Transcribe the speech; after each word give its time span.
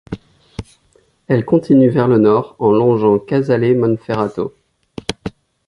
Elle 1.27 1.45
continue 1.45 1.89
vers 1.89 2.07
le 2.07 2.17
Nord 2.17 2.55
en 2.57 2.71
longeant 2.71 3.19
Casale 3.19 3.77
Monferrato. 3.77 4.51